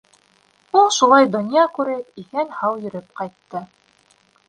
Ул 0.79 0.89
шулай, 0.95 1.27
донъя 1.35 1.67
күреп, 1.77 2.19
иҫән-һау 2.25 2.83
йөрөп 2.83 3.11
ҡайтты. 3.23 3.67